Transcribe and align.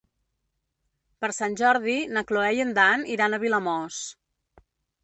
Per 1.25 1.29
Sant 1.39 1.57
Jordi 1.61 1.99
na 2.17 2.25
Cloè 2.33 2.51
i 2.61 2.65
en 2.65 2.75
Dan 2.81 3.07
iran 3.19 3.37
a 3.37 3.43
Vilamòs. 3.47 4.05